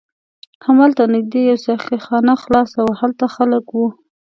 هملته 0.65 1.03
نږدې 1.13 1.41
یوه 1.49 1.61
ساقي 1.65 1.97
خانه 2.05 2.33
خلاصه 2.43 2.79
وه، 2.85 2.93
هلته 3.01 3.25
خلک 3.35 3.65
و. 3.73 3.77